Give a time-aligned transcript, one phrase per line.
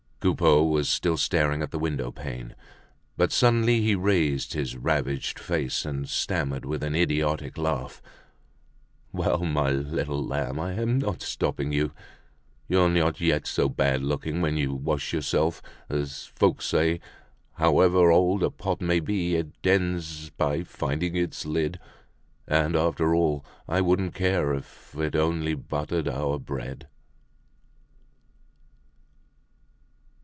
[0.23, 2.53] Coupeau was still staring at the window pane.
[3.17, 8.03] But suddenly he raised his ravaged face, and stammered with an idiotic laugh:
[9.11, 11.91] "Well, my little lamb, I'm not stopping you.
[12.67, 15.59] You're not yet so bad looking when you wash yourself.
[15.89, 16.99] As folks say,
[17.53, 21.79] however old a pot may be, it ends by finding its lid.
[22.47, 26.85] And, after all, I wouldn't care if it only buttered our bread."